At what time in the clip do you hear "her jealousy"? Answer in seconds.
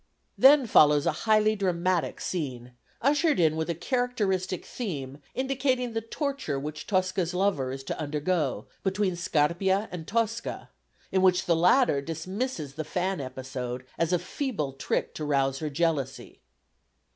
15.59-16.41